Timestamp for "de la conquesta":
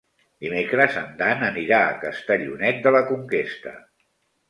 2.89-3.79